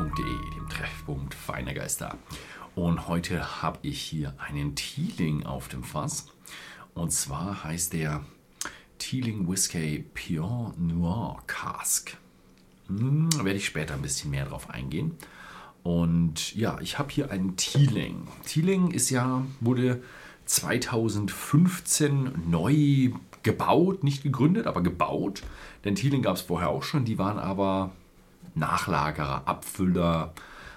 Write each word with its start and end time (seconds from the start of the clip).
www.feine-geister.de, 0.00 0.54
dem 0.54 0.68
Treffpunkt 0.68 1.34
Feine 1.34 1.74
Geister. 1.74 2.16
Und 2.74 3.08
heute 3.08 3.62
habe 3.62 3.78
ich 3.82 4.00
hier 4.00 4.34
einen 4.38 4.74
Teeling 4.74 5.44
auf 5.44 5.68
dem 5.68 5.84
Fass. 5.84 6.26
Und 6.94 7.12
zwar 7.12 7.64
heißt 7.64 7.92
der 7.92 8.24
Teeling 8.98 9.48
Whiskey 9.48 10.04
Pure 10.14 10.74
Noir 10.78 11.42
Cask. 11.46 12.16
Hm, 12.86 13.28
werde 13.44 13.58
ich 13.58 13.66
später 13.66 13.94
ein 13.94 14.02
bisschen 14.02 14.30
mehr 14.30 14.46
drauf 14.46 14.70
eingehen. 14.70 15.16
Und 15.82 16.54
ja, 16.54 16.78
ich 16.80 16.98
habe 16.98 17.10
hier 17.10 17.30
einen 17.30 17.56
Teeling. 17.56 18.28
Teeling 18.44 18.90
ist 18.90 19.10
ja, 19.10 19.44
wurde 19.60 20.02
2015 20.46 22.50
neu 22.50 23.10
gebaut, 23.42 24.04
nicht 24.04 24.22
gegründet, 24.22 24.66
aber 24.66 24.82
gebaut. 24.82 25.42
Denn 25.84 25.94
Teeling 25.94 26.22
gab 26.22 26.36
es 26.36 26.42
vorher 26.42 26.68
auch 26.68 26.82
schon, 26.82 27.04
die 27.04 27.18
waren 27.18 27.38
aber 27.38 27.92
Nachlagerer, 28.54 29.46
Abfüller. 29.46 30.32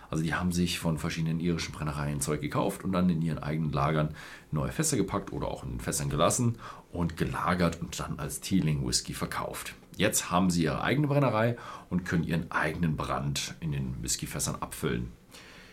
Also 0.09 0.23
die 0.23 0.35
haben 0.35 0.51
sich 0.51 0.79
von 0.79 0.97
verschiedenen 0.97 1.39
irischen 1.39 1.73
Brennereien 1.73 2.21
Zeug 2.21 2.41
gekauft 2.41 2.83
und 2.83 2.91
dann 2.91 3.09
in 3.09 3.21
ihren 3.21 3.39
eigenen 3.39 3.71
Lagern 3.71 4.13
neue 4.51 4.71
Fässer 4.71 4.97
gepackt 4.97 5.33
oder 5.33 5.47
auch 5.47 5.63
in 5.63 5.79
Fässern 5.79 6.09
gelassen 6.09 6.57
und 6.91 7.17
gelagert 7.17 7.81
und 7.81 7.99
dann 7.99 8.19
als 8.19 8.39
Teeling 8.39 8.85
Whisky 8.85 9.13
verkauft. 9.13 9.73
Jetzt 9.97 10.31
haben 10.31 10.49
sie 10.49 10.63
ihre 10.63 10.81
eigene 10.81 11.07
Brennerei 11.07 11.57
und 11.89 12.05
können 12.05 12.23
ihren 12.23 12.51
eigenen 12.51 12.95
Brand 12.95 13.55
in 13.59 13.71
den 13.71 13.95
Whiskyfässern 14.01 14.55
abfüllen. 14.59 15.11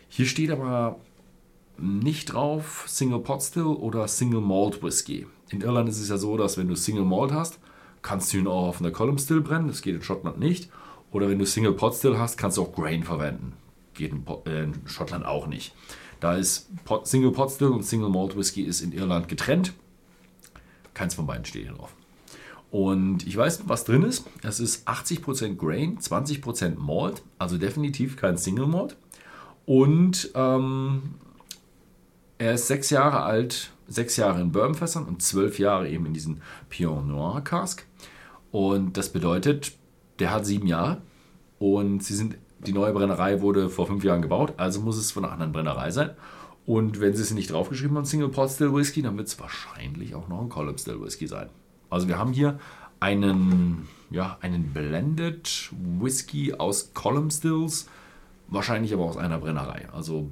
Hier 0.09 0.27
steht 0.27 0.51
aber 0.51 0.99
nicht 1.79 2.33
drauf 2.33 2.85
Single 2.87 3.21
Pot 3.21 3.43
Still 3.43 3.63
oder 3.65 4.09
Single 4.09 4.41
Malt 4.41 4.83
Whisky. 4.83 5.27
In 5.51 5.63
Irland 5.63 5.89
ist 5.89 6.01
es 6.01 6.09
ja 6.09 6.19
so, 6.19 6.37
dass 6.37 6.59
wenn 6.59 6.69
du 6.69 6.77
Single 6.77 7.05
Malt 7.05 7.33
hast, 7.33 7.59
kannst 8.03 8.33
du 8.33 8.39
ihn 8.39 8.47
auch 8.47 8.69
auf 8.69 8.81
einer 8.81 8.91
Column 8.91 9.19
Still 9.19 9.41
brennen. 9.41 9.69
Das 9.69 9.83
geht 9.83 9.95
in 9.95 10.03
Schottland 10.03 10.39
nicht. 10.39 10.71
Oder 11.13 11.29
wenn 11.29 11.39
du 11.39 11.47
Single 11.47 11.73
Pot 11.73 11.95
Still 11.95 12.19
hast, 12.19 12.37
kannst 12.37 12.57
du 12.57 12.63
auch 12.63 12.73
Grain 12.73 13.03
verwenden. 13.03 13.55
Geht 13.95 14.13
in, 14.13 14.25
äh, 14.47 14.65
in 14.65 14.75
Schottland 14.87 15.25
auch 15.25 15.47
nicht. 15.47 15.75
Da 16.21 16.35
ist 16.35 16.69
Pot, 16.85 17.07
Single 17.07 17.33
Pot 17.33 17.51
Still 17.51 17.69
und 17.69 17.85
Single 17.85 18.11
Malt 18.11 18.37
Whisky 18.37 18.63
ist 18.63 18.83
in 18.83 18.93
Irland 18.93 19.29
getrennt. 19.29 19.73
Keins 20.95 21.15
von 21.15 21.27
beiden 21.27 21.45
steht 21.45 21.63
hier 21.63 21.73
drauf. 21.73 21.95
Und 22.71 23.27
ich 23.27 23.37
weiß, 23.37 23.63
was 23.67 23.85
drin 23.85 24.03
ist. 24.03 24.27
Es 24.43 24.61
ist 24.61 24.87
80% 24.87 25.57
Grain, 25.57 25.99
20% 25.99 26.79
Malt, 26.79 27.23
also 27.39 27.59
definitiv 27.59 28.17
kein 28.17 28.37
Single 28.37 28.67
Malt. 28.67 28.97
Und 29.67 30.31
ähm, 30.35 31.15
er 32.39 32.55
ist 32.55 32.69
sechs 32.69 32.91
Jahre 32.91 33.23
alt, 33.23 33.71
sechs 33.89 34.17
Jahre 34.17 34.41
in 34.41 34.53
Bourbonfässern 34.53 35.05
und 35.05 35.23
zwölf 35.23 35.59
Jahre 35.59 35.89
eben 35.89 36.07
in 36.07 36.15
diesen 36.15 36.43
Pion 36.69 37.09
Noir 37.09 37.43
Cask. 37.43 37.85
Und 38.53 38.97
das 38.97 39.11
bedeutet, 39.11 39.73
der 40.21 40.33
hat 40.33 40.47
sieben 40.47 40.67
Jahre 40.67 41.03
und 41.59 42.03
sie 42.03 42.15
sind, 42.15 42.37
die 42.61 42.73
neue 42.73 42.93
Brennerei 42.93 43.41
wurde 43.41 43.71
vor 43.71 43.87
fünf 43.87 44.05
Jahren 44.05 44.23
gebaut, 44.23 44.55
also 44.57 44.81
muss 44.81 44.97
es 44.97 45.13
von 45.13 45.25
einer 45.25 45.33
anderen 45.33 45.53
Brennerei 45.53 45.91
sein. 45.91 46.11
Und 46.67 47.01
wenn 47.01 47.15
sie 47.15 47.23
es 47.23 47.33
nicht 47.33 47.51
draufgeschrieben 47.51 47.97
haben, 47.97 48.05
Single 48.05 48.29
Pot 48.29 48.51
Still 48.51 48.75
Whisky, 48.75 49.03
dann 49.03 49.17
wird 49.17 49.29
es 49.29 49.41
wahrscheinlich 49.41 50.15
auch 50.15 50.29
noch 50.29 50.41
ein 50.41 50.49
Column 50.49 50.79
Still 50.79 51.01
Whisky 51.01 51.27
sein. 51.27 51.49
Also 51.89 52.07
wir 52.07 52.19
haben 52.19 52.33
hier 52.33 52.61
einen, 53.01 53.89
ja, 54.11 54.39
einen 54.41 54.73
Blended 54.73 55.71
Whisky 55.99 56.55
aus 56.55 56.93
Column 56.95 57.31
Stills, 57.31 57.89
wahrscheinlich 58.49 58.93
aber 58.93 59.05
aus 59.05 59.17
einer 59.17 59.39
Brennerei. 59.39 59.89
Also 59.93 60.31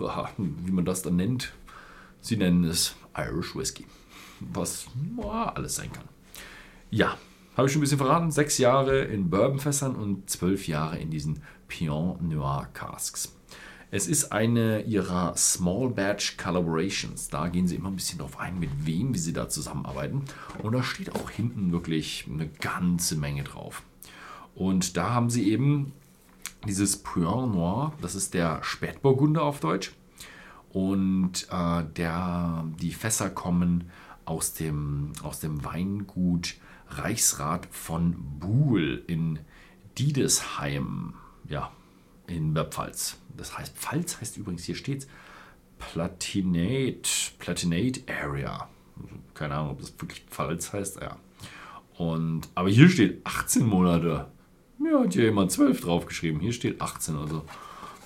wie 0.36 0.72
man 0.72 0.84
das 0.84 1.02
dann 1.02 1.16
nennt, 1.16 1.52
sie 2.20 2.36
nennen 2.36 2.64
es 2.64 2.94
Irish 3.16 3.56
Whisky, 3.56 3.86
was 4.40 4.86
alles 5.54 5.76
sein 5.76 5.90
kann. 5.90 6.04
Ja, 6.90 7.16
habe 7.56 7.66
ich 7.66 7.72
schon 7.72 7.80
ein 7.80 7.82
bisschen 7.82 7.98
verraten. 7.98 8.30
Sechs 8.30 8.58
Jahre 8.58 9.00
in 9.00 9.28
Bourbonfässern 9.28 9.94
und 9.94 10.30
zwölf 10.30 10.66
Jahre 10.68 10.98
in 10.98 11.10
diesen 11.10 11.42
Pion 11.68 12.16
Noir 12.28 12.68
Casks. 12.72 13.36
Es 13.90 14.08
ist 14.08 14.32
eine 14.32 14.80
ihrer 14.84 15.36
Small 15.36 15.90
Batch 15.90 16.38
Collaborations. 16.38 17.28
Da 17.28 17.48
gehen 17.48 17.68
sie 17.68 17.76
immer 17.76 17.90
ein 17.90 17.96
bisschen 17.96 18.18
drauf 18.18 18.40
ein, 18.40 18.58
mit 18.58 18.70
wem 18.86 19.14
sie 19.14 19.34
da 19.34 19.50
zusammenarbeiten. 19.50 20.24
Und 20.62 20.72
da 20.72 20.82
steht 20.82 21.14
auch 21.14 21.28
hinten 21.28 21.72
wirklich 21.72 22.26
eine 22.26 22.48
ganze 22.48 23.16
Menge 23.16 23.44
drauf. 23.44 23.82
Und 24.54 24.96
da 24.96 25.10
haben 25.10 25.28
sie 25.28 25.50
eben 25.50 25.92
dieses 26.66 26.96
Puan 26.96 27.52
Noir, 27.52 27.92
das 28.00 28.14
ist 28.14 28.32
der 28.32 28.62
Spätburgunder 28.62 29.42
auf 29.42 29.60
Deutsch. 29.60 29.92
Und 30.72 31.48
äh, 31.50 31.84
der, 31.96 32.64
die 32.80 32.92
Fässer 32.92 33.28
kommen 33.28 33.90
aus 34.24 34.54
dem, 34.54 35.12
aus 35.22 35.40
dem 35.40 35.64
Weingut 35.64 36.54
Reichsrat 36.88 37.66
von 37.70 38.16
Buhl 38.38 39.02
in 39.06 39.38
Diedesheim. 39.98 41.14
Ja, 41.48 41.72
in 42.26 42.54
der 42.54 42.64
Pfalz. 42.64 43.18
Das 43.36 43.56
heißt, 43.56 43.76
Pfalz 43.76 44.20
heißt 44.20 44.36
übrigens, 44.36 44.64
hier 44.64 44.74
steht 44.74 45.06
Platinate, 45.78 47.08
Platinate 47.38 48.00
Area. 48.06 48.68
Keine 49.34 49.54
Ahnung, 49.54 49.72
ob 49.72 49.80
das 49.80 49.92
wirklich 49.98 50.24
Pfalz 50.30 50.72
heißt, 50.72 51.00
ja. 51.00 51.16
Und, 51.98 52.48
aber 52.54 52.68
hier 52.68 52.88
steht 52.88 53.24
18 53.24 53.66
Monate. 53.66 54.26
Ja, 54.84 55.00
hat 55.00 55.12
hier 55.12 55.24
jemand 55.24 55.52
12 55.52 55.80
draufgeschrieben. 55.82 56.40
Hier 56.40 56.52
steht 56.52 56.80
18, 56.80 57.16
also 57.16 57.42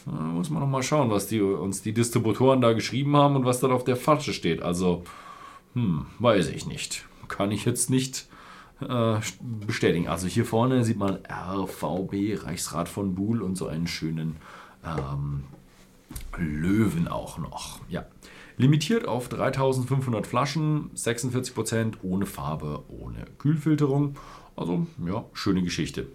da 0.06 0.12
muss 0.12 0.50
man 0.50 0.60
noch 0.60 0.69
mal 0.69 0.83
schauen, 0.83 1.10
was 1.10 1.27
die, 1.27 1.41
uns 1.41 1.83
die 1.83 1.93
Distributoren 1.93 2.60
da 2.60 2.72
geschrieben 2.72 3.16
haben 3.16 3.37
und 3.37 3.44
was 3.44 3.60
dann 3.60 3.72
auf 3.72 3.84
der 3.84 3.97
Flasche 3.97 4.33
steht. 4.33 4.62
Also, 4.62 5.03
hm, 5.77 6.07
weiß 6.21 6.49
ich 6.49 6.67
nicht. 6.67 7.05
Kann 7.29 7.51
ich 7.51 7.67
jetzt 7.67 7.91
nicht 7.91 8.29
äh, 8.81 9.21
bestätigen. 9.67 10.09
Also 10.09 10.27
hier 10.27 10.47
vorne 10.47 10.85
sieht 10.85 10.97
man 10.97 11.19
RVB, 11.27 12.43
Reichsrat 12.43 12.89
von 12.89 13.15
Buhl 13.15 13.43
und 13.43 13.57
so 13.57 13.67
einen 13.67 13.87
schönen 13.87 14.37
ähm, 14.83 15.45
Löwen 16.39 17.09
auch 17.09 17.37
noch. 17.37 17.81
Ja. 17.91 18.07
Limitiert 18.57 19.07
auf 19.07 19.29
3500 19.29 20.27
Flaschen, 20.27 20.91
46% 20.95 21.97
ohne 22.03 22.25
Farbe, 22.25 22.83
ohne 22.89 23.27
Kühlfilterung. 23.37 24.17
Also, 24.57 24.87
ja, 25.07 25.27
schöne 25.35 25.63
Geschichte. 25.63 26.07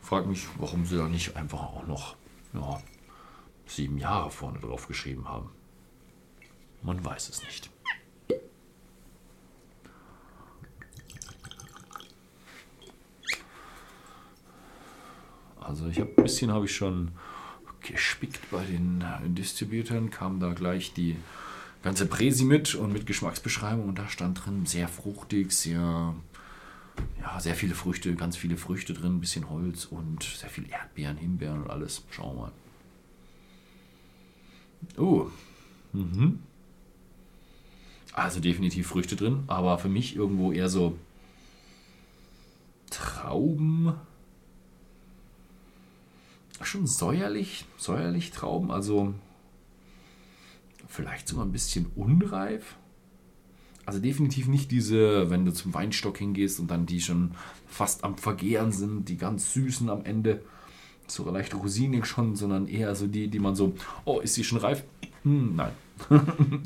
Frag 0.00 0.28
mich, 0.28 0.46
warum 0.60 0.86
sie 0.86 0.96
da 0.96 1.08
nicht 1.08 1.34
einfach 1.34 1.60
auch 1.60 1.88
noch 1.88 2.14
ja, 2.54 2.80
sieben 3.66 3.98
Jahre 3.98 4.30
vorne 4.30 4.60
drauf 4.60 4.86
geschrieben 4.86 5.28
haben. 5.28 5.48
Man 6.84 7.04
weiß 7.04 7.30
es 7.30 7.42
nicht. 7.42 7.68
Also 15.68 15.86
ich 15.88 16.00
habe 16.00 16.10
ein 16.16 16.22
bisschen 16.22 16.50
habe 16.50 16.64
ich 16.64 16.74
schon 16.74 17.12
gespickt 17.82 18.50
bei 18.50 18.64
den 18.64 19.04
Distributern, 19.34 20.10
kam 20.10 20.40
da 20.40 20.52
gleich 20.54 20.94
die 20.94 21.16
ganze 21.82 22.06
Präsi 22.06 22.44
mit 22.44 22.74
und 22.74 22.92
mit 22.92 23.06
Geschmacksbeschreibung 23.06 23.88
und 23.88 23.98
da 23.98 24.08
stand 24.08 24.44
drin 24.44 24.66
sehr 24.66 24.88
fruchtig, 24.88 25.52
sehr 25.52 26.14
ja, 27.20 27.38
sehr 27.38 27.54
viele 27.54 27.74
Früchte, 27.74 28.14
ganz 28.14 28.36
viele 28.36 28.56
Früchte 28.56 28.94
drin, 28.94 29.16
ein 29.16 29.20
bisschen 29.20 29.48
Holz 29.48 29.84
und 29.84 30.22
sehr 30.22 30.48
viel 30.48 30.68
Erdbeeren, 30.68 31.16
Himbeeren 31.16 31.62
und 31.62 31.70
alles. 31.70 32.04
Schauen 32.10 32.36
wir 32.36 32.42
mal. 32.42 32.52
Oh. 34.96 35.30
Mhm. 35.92 36.40
Also 38.14 38.40
definitiv 38.40 38.88
Früchte 38.88 39.14
drin, 39.14 39.44
aber 39.46 39.78
für 39.78 39.88
mich 39.88 40.16
irgendwo 40.16 40.50
eher 40.50 40.68
so 40.68 40.98
Trauben, 42.90 43.92
schon 46.68 46.86
säuerlich, 46.86 47.64
säuerlich 47.76 48.30
Trauben, 48.30 48.70
also 48.70 49.14
vielleicht 50.86 51.28
sogar 51.28 51.44
ein 51.44 51.52
bisschen 51.52 51.86
unreif. 51.96 52.76
Also 53.86 54.00
definitiv 54.00 54.48
nicht 54.48 54.70
diese, 54.70 55.30
wenn 55.30 55.46
du 55.46 55.52
zum 55.52 55.72
Weinstock 55.72 56.18
hingehst 56.18 56.60
und 56.60 56.70
dann 56.70 56.84
die 56.84 57.00
schon 57.00 57.32
fast 57.66 58.04
am 58.04 58.18
Vergehren 58.18 58.70
sind, 58.70 59.08
die 59.08 59.16
ganz 59.16 59.54
süßen 59.54 59.88
am 59.88 60.04
Ende, 60.04 60.42
so 61.06 61.28
leicht 61.30 61.54
rosinig 61.54 62.04
schon, 62.04 62.36
sondern 62.36 62.68
eher 62.68 62.94
so 62.94 63.06
die, 63.06 63.28
die 63.28 63.38
man 63.38 63.54
so, 63.54 63.74
oh, 64.04 64.20
ist 64.20 64.34
sie 64.34 64.44
schon 64.44 64.58
reif? 64.58 64.84
Hm, 65.22 65.56
nein. 65.56 65.72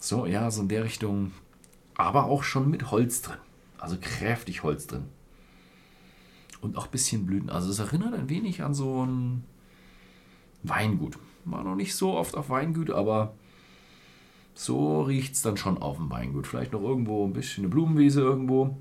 so, 0.00 0.24
ja, 0.24 0.50
so 0.50 0.62
in 0.62 0.68
der 0.68 0.84
Richtung. 0.84 1.32
Aber 1.94 2.24
auch 2.24 2.42
schon 2.42 2.70
mit 2.70 2.90
Holz 2.90 3.20
drin. 3.20 3.36
Also 3.76 3.98
kräftig 4.00 4.62
Holz 4.62 4.86
drin 4.86 5.04
und 6.60 6.76
auch 6.76 6.86
ein 6.86 6.90
bisschen 6.90 7.26
Blüten. 7.26 7.50
Also 7.50 7.70
es 7.70 7.78
erinnert 7.78 8.14
ein 8.14 8.28
wenig 8.28 8.62
an 8.62 8.74
so 8.74 9.04
ein 9.04 9.44
Weingut. 10.62 11.18
War 11.44 11.62
noch 11.62 11.76
nicht 11.76 11.94
so 11.94 12.14
oft 12.14 12.36
auf 12.36 12.50
Weingut, 12.50 12.90
aber 12.90 13.34
so 14.54 15.02
riecht 15.02 15.34
es 15.34 15.42
dann 15.42 15.56
schon 15.56 15.78
auf 15.78 15.96
dem 15.96 16.10
Weingut. 16.10 16.46
Vielleicht 16.46 16.72
noch 16.72 16.82
irgendwo 16.82 17.24
ein 17.24 17.32
bisschen 17.32 17.64
eine 17.64 17.72
Blumenwiese 17.72 18.20
irgendwo. 18.20 18.76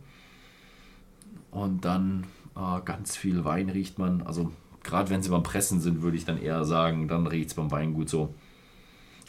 Und 1.52 1.86
dann 1.86 2.26
äh, 2.56 2.82
ganz 2.84 3.16
viel 3.16 3.46
Wein 3.46 3.70
riecht 3.70 4.00
man. 4.00 4.22
Also 4.24 4.52
gerade 4.84 5.10
wenn 5.10 5.22
sie 5.22 5.30
beim 5.30 5.44
Pressen 5.44 5.80
sind, 5.80 6.02
würde 6.02 6.18
ich 6.18 6.26
dann 6.26 6.42
eher 6.42 6.66
sagen, 6.66 7.08
dann 7.08 7.28
riecht 7.28 7.50
es 7.50 7.54
beim 7.54 7.72
Weingut 7.72 8.10
so. 8.10 8.34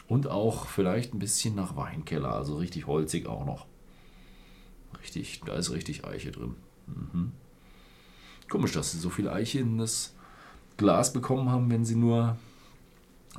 Und 0.07 0.27
auch 0.27 0.65
vielleicht 0.65 1.13
ein 1.13 1.19
bisschen 1.19 1.53
nach 1.53 1.75
Weinkeller, 1.75 2.33
also 2.33 2.57
richtig 2.57 2.87
holzig 2.87 3.27
auch 3.27 3.45
noch. 3.45 3.67
Richtig, 4.99 5.41
da 5.45 5.53
ist 5.53 5.71
richtig 5.71 6.03
Eiche 6.03 6.31
drin. 6.31 6.55
Mhm. 6.87 7.31
Komisch, 8.49 8.71
dass 8.71 8.91
so 8.91 9.09
viel 9.09 9.29
Eiche 9.29 9.59
in 9.59 9.77
das 9.77 10.15
Glas 10.75 11.13
bekommen 11.13 11.49
haben, 11.49 11.69
wenn 11.69 11.85
sie 11.85 11.95
nur 11.95 12.37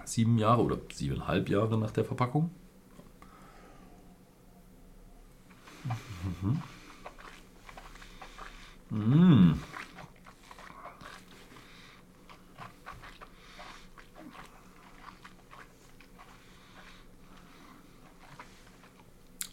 sieben 0.05 0.39
Jahre 0.39 0.62
oder 0.62 0.79
siebeneinhalb 0.93 1.49
Jahre 1.49 1.77
nach 1.79 1.91
der 1.91 2.05
Verpackung. 2.05 2.51
Mhm. 6.43 6.62
Mmh. 8.91 9.55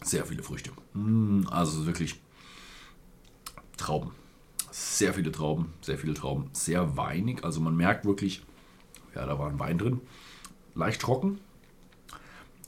Sehr 0.04 0.25
viele 0.25 0.42
Früchte. 0.42 0.71
Mmh, 0.94 1.50
also 1.50 1.86
wirklich 1.86 2.19
Trauben. 3.75 4.12
Sehr 4.79 5.15
viele 5.15 5.31
Trauben, 5.31 5.74
sehr 5.81 5.97
viele 5.97 6.13
Trauben. 6.13 6.51
Sehr 6.53 6.95
weinig. 6.95 7.44
Also 7.44 7.59
man 7.59 7.75
merkt 7.75 8.06
wirklich, 8.06 8.44
ja, 9.15 9.25
da 9.25 9.39
war 9.39 9.50
ein 9.50 9.59
Wein 9.59 9.79
drin. 9.79 10.01
Leicht 10.75 11.01
trocken. 11.01 11.39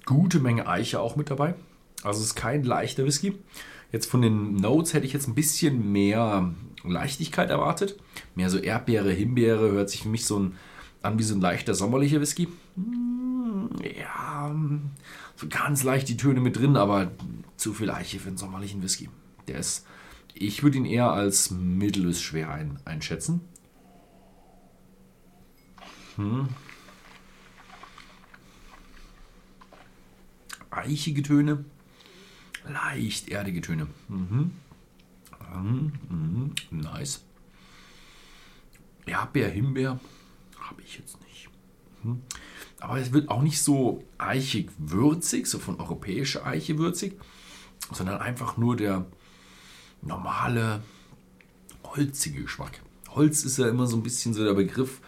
Gute 0.05 0.39
Menge 0.39 0.67
Eiche 0.67 1.01
auch 1.01 1.15
mit 1.15 1.29
dabei. 1.29 1.53
Also 2.01 2.21
es 2.21 2.27
ist 2.27 2.35
kein 2.35 2.63
leichter 2.63 3.05
Whisky. 3.05 3.37
Jetzt 3.91 4.07
von 4.07 4.23
den 4.23 4.55
Notes 4.55 4.95
hätte 4.95 5.05
ich 5.05 5.13
jetzt 5.13 5.27
ein 5.27 5.35
bisschen 5.35 5.91
mehr 5.91 6.51
Leichtigkeit 6.83 7.51
erwartet. 7.51 7.99
Mehr 8.33 8.49
so 8.49 8.57
Erdbeere, 8.57 9.11
Himbeere, 9.11 9.71
hört 9.71 9.91
sich 9.91 10.01
für 10.01 10.09
mich 10.09 10.25
so 10.25 10.39
ein, 10.39 10.55
an 11.03 11.19
wie 11.19 11.23
so 11.23 11.35
ein 11.35 11.41
leichter 11.41 11.75
sommerlicher 11.75 12.21
Whisky. 12.21 12.47
Hm, 12.75 13.69
ja, 13.99 14.55
so 15.35 15.47
ganz 15.47 15.83
leicht 15.83 16.09
die 16.09 16.17
Töne 16.17 16.39
mit 16.39 16.57
drin, 16.57 16.75
aber 16.75 17.11
zu 17.55 17.75
viel 17.75 17.91
Eiche 17.91 18.19
für 18.19 18.29
einen 18.29 18.37
sommerlichen 18.37 18.81
Whisky. 18.81 19.09
Der 19.47 19.59
ist, 19.59 19.85
ich 20.33 20.63
würde 20.63 20.77
ihn 20.77 20.85
eher 20.85 21.11
als 21.11 21.51
mittel 21.51 22.05
bis 22.05 22.21
schwer 22.21 22.49
ein, 22.51 22.79
einschätzen. 22.85 23.41
Hm. 26.15 26.49
Eichige 30.71 31.23
Töne, 31.23 31.65
leicht 32.67 33.29
erdige 33.29 33.61
Töne. 33.61 33.87
Mhm. 34.07 34.51
Mhm. 35.53 35.91
Mhm. 36.09 36.55
Nice. 36.71 37.23
Erdbeer, 39.05 39.49
Himbeer 39.49 39.99
habe 40.59 40.81
ich 40.83 40.97
jetzt 40.97 41.19
nicht. 41.21 41.49
Mhm. 42.03 42.21
Aber 42.79 42.99
es 42.99 43.11
wird 43.11 43.29
auch 43.29 43.41
nicht 43.41 43.61
so 43.61 44.03
eichig 44.17 44.69
würzig, 44.77 45.47
so 45.47 45.59
von 45.59 45.79
europäischer 45.79 46.45
Eiche 46.45 46.77
würzig, 46.77 47.19
sondern 47.91 48.21
einfach 48.21 48.57
nur 48.57 48.75
der 48.75 49.05
normale 50.01 50.81
holzige 51.83 52.43
Geschmack. 52.43 52.81
Holz 53.09 53.43
ist 53.43 53.57
ja 53.57 53.67
immer 53.67 53.87
so 53.87 53.97
ein 53.97 54.03
bisschen 54.03 54.33
so 54.33 54.43
der 54.43 54.53
Begriff. 54.53 55.01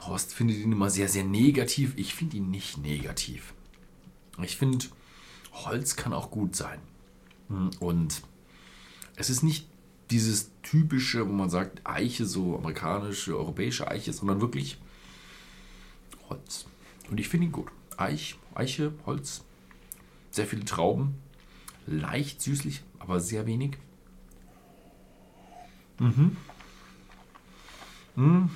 Horst 0.00 0.34
findet 0.34 0.58
ihn 0.58 0.72
immer 0.72 0.90
sehr, 0.90 1.08
sehr 1.08 1.24
negativ. 1.24 1.92
Ich 1.96 2.14
finde 2.14 2.38
ihn 2.38 2.50
nicht 2.50 2.78
negativ. 2.78 3.54
Ich 4.42 4.56
finde, 4.56 4.86
Holz 5.52 5.96
kann 5.96 6.12
auch 6.12 6.30
gut 6.30 6.56
sein. 6.56 6.80
Und 7.80 8.22
es 9.16 9.30
ist 9.30 9.42
nicht 9.42 9.68
dieses 10.10 10.50
typische, 10.62 11.28
wo 11.28 11.32
man 11.32 11.50
sagt, 11.50 11.80
Eiche, 11.84 12.26
so 12.26 12.56
amerikanische, 12.56 13.36
europäische 13.36 13.88
Eiche, 13.88 14.12
sondern 14.12 14.40
wirklich 14.40 14.78
Holz. 16.28 16.66
Und 17.10 17.20
ich 17.20 17.28
finde 17.28 17.46
ihn 17.46 17.52
gut. 17.52 17.68
Eich, 17.96 18.38
Eiche, 18.54 18.92
Holz, 19.04 19.44
sehr 20.30 20.46
viele 20.46 20.64
Trauben, 20.64 21.16
leicht 21.86 22.40
süßlich, 22.40 22.82
aber 22.98 23.20
sehr 23.20 23.46
wenig. 23.46 23.76
Mhm. 26.00 26.36
Mhm. 28.16 28.50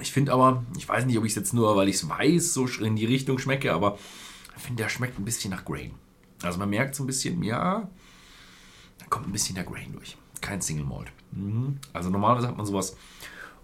Ich 0.00 0.12
finde 0.12 0.32
aber, 0.32 0.64
ich 0.76 0.88
weiß 0.88 1.06
nicht, 1.06 1.16
ob 1.16 1.24
ich 1.24 1.32
es 1.32 1.36
jetzt 1.36 1.54
nur, 1.54 1.76
weil 1.76 1.88
ich 1.88 1.96
es 1.96 2.08
weiß, 2.08 2.52
so 2.52 2.66
in 2.66 2.96
die 2.96 3.06
Richtung 3.06 3.38
schmecke, 3.38 3.72
aber 3.72 3.96
ich 4.56 4.62
finde, 4.62 4.82
der 4.82 4.90
schmeckt 4.90 5.18
ein 5.18 5.24
bisschen 5.24 5.50
nach 5.50 5.64
Grain. 5.64 5.92
Also 6.42 6.58
man 6.58 6.68
merkt 6.68 6.94
so 6.94 7.04
ein 7.04 7.06
bisschen, 7.06 7.42
ja, 7.42 7.88
da 8.98 9.06
kommt 9.08 9.26
ein 9.26 9.32
bisschen 9.32 9.54
der 9.54 9.64
Grain 9.64 9.92
durch. 9.92 10.16
Kein 10.40 10.60
Single 10.60 10.84
Malt. 10.84 11.12
Mhm. 11.30 11.78
Also 11.92 12.10
normalerweise 12.10 12.48
hat 12.48 12.56
man 12.56 12.66
sowas 12.66 12.96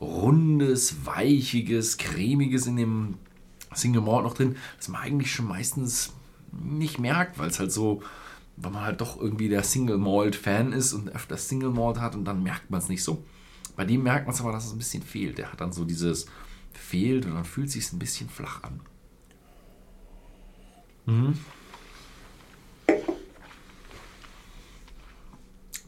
rundes, 0.00 1.04
weichiges, 1.04 1.98
cremiges 1.98 2.66
in 2.66 2.76
dem 2.76 3.18
Single 3.74 4.02
Malt 4.02 4.24
noch 4.24 4.34
drin, 4.34 4.56
das 4.78 4.88
man 4.88 5.02
eigentlich 5.02 5.32
schon 5.32 5.46
meistens 5.46 6.12
nicht 6.52 6.98
merkt, 6.98 7.38
weil 7.38 7.48
es 7.50 7.58
halt 7.58 7.72
so, 7.72 8.02
weil 8.62 8.70
man 8.70 8.82
halt 8.82 9.00
doch 9.00 9.18
irgendwie 9.18 9.48
der 9.48 9.62
Single 9.62 9.98
Malt 9.98 10.36
Fan 10.36 10.72
ist 10.72 10.92
und 10.92 11.08
öfter 11.08 11.36
Single 11.36 11.70
Malt 11.70 11.98
hat 11.98 12.14
und 12.14 12.24
dann 12.24 12.42
merkt 12.42 12.70
man 12.70 12.80
es 12.80 12.88
nicht 12.88 13.02
so. 13.02 13.24
Bei 13.76 13.84
dem 13.84 14.02
merkt 14.02 14.26
man 14.26 14.34
es 14.34 14.40
aber, 14.40 14.52
dass 14.52 14.66
es 14.66 14.72
ein 14.72 14.78
bisschen 14.78 15.02
fehlt. 15.02 15.38
Der 15.38 15.50
hat 15.50 15.60
dann 15.60 15.72
so 15.72 15.84
dieses 15.84 16.26
fehlt 16.72 17.24
und 17.24 17.34
dann 17.34 17.44
fühlt 17.44 17.68
es 17.68 17.74
sich 17.74 17.92
ein 17.92 17.98
bisschen 17.98 18.28
flach 18.28 18.62
an. 18.62 18.80
Mhm. 21.06 21.38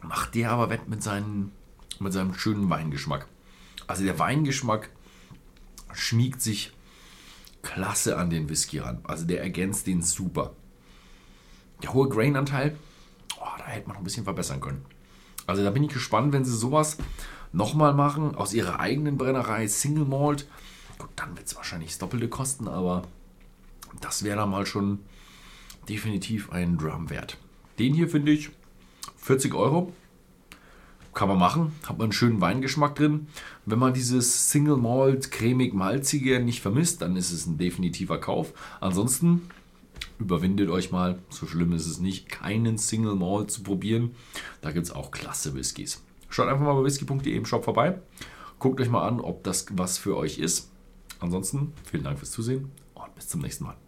Macht 0.03 0.35
der 0.35 0.51
aber 0.51 0.71
wett 0.71 0.89
mit, 0.89 1.03
seinen, 1.03 1.53
mit 2.01 2.13
seinem 2.13 2.35
schönen 2.35 2.69
Weingeschmack. 2.71 3.29
Also 3.87 4.05
der 4.05 4.19
Weingeschmack 4.19 4.91
schmiegt 5.93 6.41
sich 6.41 6.73
klasse 7.63 8.17
an 8.17 8.31
den 8.31 8.49
Whisky 8.49 8.79
ran. 8.79 9.01
Also 9.05 9.25
der 9.27 9.43
ergänzt 9.43 9.87
den 9.87 10.03
super. 10.03 10.57
Der 11.82 11.93
hohe 11.93 12.08
Grainanteil, 12.08 12.76
oh, 13.40 13.58
da 13.58 13.64
hätte 13.67 13.88
man 13.88 13.94
noch 13.94 14.02
ein 14.02 14.05
bisschen 14.05 14.25
verbessern 14.25 14.61
können. 14.61 14.84
Also 15.46 15.64
da 15.64 15.70
bin 15.70 15.84
ich 15.84 15.93
gespannt, 15.93 16.32
wenn 16.32 16.44
sie 16.44 16.56
sowas 16.56 16.99
nochmal 17.52 17.94
machen, 17.94 18.34
aus 18.34 18.55
ihrer 18.55 18.81
eigenen 18.81 19.19
Brennerei, 19.19 19.67
Single 19.67 20.05
Malt. 20.05 20.49
Gut, 20.99 21.11
dann 21.17 21.37
wird 21.37 21.46
es 21.46 21.56
wahrscheinlich 21.56 21.90
das 21.90 21.99
Doppelte 21.99 22.29
kosten, 22.29 22.69
aber 22.69 23.02
das 24.00 24.23
wäre 24.23 24.37
dann 24.37 24.50
mal 24.50 24.67
schon 24.67 25.00
definitiv 25.88 26.52
ein 26.52 26.79
Drum 26.79 27.11
wert. 27.11 27.37
Den 27.79 27.94
hier 27.94 28.08
finde 28.08 28.32
ich 28.32 28.50
40 29.17 29.55
Euro. 29.55 29.93
Kann 31.14 31.29
man 31.29 31.38
machen, 31.38 31.73
hat 31.82 31.99
man 31.99 32.06
einen 32.06 32.12
schönen 32.12 32.40
Weingeschmack 32.40 32.94
drin. 32.94 33.26
Wenn 33.67 33.79
man 33.79 33.93
dieses 33.93 34.50
Single 34.50 34.79
Malt 34.79 35.31
cremig-malzige 35.31 36.40
nicht 36.40 36.62
vermisst, 36.62 37.02
dann 37.02 37.17
ist 37.17 37.32
es 37.32 37.44
ein 37.44 37.58
definitiver 37.58 38.19
Kauf. 38.19 38.55
Ansonsten 38.81 39.43
überwindet 40.19 40.70
euch 40.70 40.93
mal, 40.93 41.19
so 41.29 41.47
schlimm 41.47 41.73
ist 41.73 41.87
es 41.87 41.99
nicht, 41.99 42.29
keinen 42.29 42.79
Single 42.79 43.14
Malt 43.14 43.50
zu 43.50 43.62
probieren. 43.62 44.12
Da 44.61 44.73
gibt 44.73 44.87
es 44.87 44.93
auch 44.93 45.11
klasse 45.11 45.55
Whiskys. 45.55 46.03
Schaut 46.29 46.49
einfach 46.49 46.64
mal 46.64 46.75
bei 46.75 46.85
whisky.de 46.85 47.34
im 47.34 47.44
Shop 47.44 47.65
vorbei. 47.65 47.98
Guckt 48.58 48.81
euch 48.81 48.89
mal 48.89 49.06
an, 49.06 49.20
ob 49.20 49.44
das 49.44 49.67
was 49.72 49.98
für 49.98 50.17
euch 50.17 50.39
ist. 50.39 50.70
Ansonsten 51.20 51.72
vielen 51.84 52.05
Dank 52.05 52.19
fürs 52.19 52.31
Zusehen 52.31 52.70
und 52.94 53.15
bis 53.15 53.29
zum 53.29 53.41
nächsten 53.41 53.65
Mal. 53.65 53.81